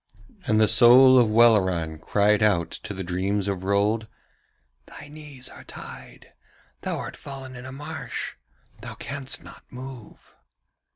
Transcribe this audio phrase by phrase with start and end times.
[0.47, 4.07] And the soul of Welleran cried out to the dreams of Rold:
[4.87, 6.33] 'Thy knees are tied!
[6.81, 8.33] Thou art fallen in a marsh!
[8.81, 10.35] Thou canst not move.'